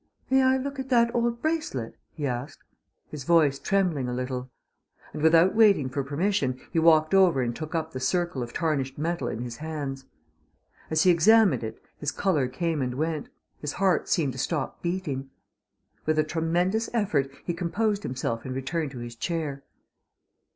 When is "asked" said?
2.25-2.63